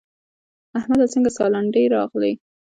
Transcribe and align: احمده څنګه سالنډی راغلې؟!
احمده 0.79 1.05
څنګه 1.13 1.29
سالنډی 1.37 1.83
راغلې؟! 1.95 2.33